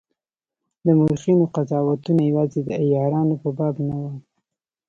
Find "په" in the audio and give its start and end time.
3.43-3.49